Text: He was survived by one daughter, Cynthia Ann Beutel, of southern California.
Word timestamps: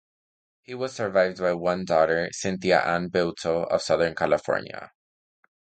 He 0.63 0.73
was 0.73 0.95
survived 0.95 1.37
by 1.37 1.53
one 1.53 1.85
daughter, 1.85 2.27
Cynthia 2.31 2.81
Ann 2.81 3.11
Beutel, 3.11 3.67
of 3.71 3.83
southern 3.83 4.15
California. 4.15 4.89